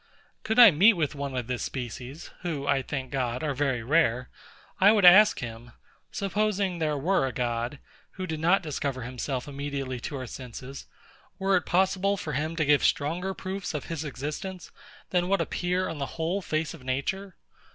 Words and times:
Could 0.41 0.57
I 0.57 0.71
meet 0.71 0.93
with 0.93 1.13
one 1.13 1.37
of 1.37 1.45
this 1.45 1.61
species 1.61 2.31
(who, 2.39 2.65
I 2.65 2.81
thank 2.81 3.11
God, 3.11 3.43
are 3.43 3.53
very 3.53 3.83
rare), 3.83 4.31
I 4.79 4.91
would 4.91 5.05
ask 5.05 5.41
him: 5.41 5.73
Supposing 6.11 6.79
there 6.79 6.97
were 6.97 7.27
a 7.27 7.31
God, 7.31 7.77
who 8.13 8.25
did 8.25 8.39
not 8.39 8.63
discover 8.63 9.03
himself 9.03 9.47
immediately 9.47 9.99
to 9.99 10.15
our 10.15 10.25
senses, 10.25 10.87
were 11.37 11.55
it 11.55 11.67
possible 11.67 12.17
for 12.17 12.33
him 12.33 12.55
to 12.55 12.65
give 12.65 12.83
stronger 12.83 13.35
proofs 13.35 13.75
of 13.75 13.85
his 13.93 14.03
existence, 14.03 14.71
than 15.11 15.27
what 15.27 15.39
appear 15.39 15.87
on 15.87 15.99
the 15.99 16.07
whole 16.17 16.41
face 16.41 16.73
of 16.73 16.83
Nature? 16.83 17.35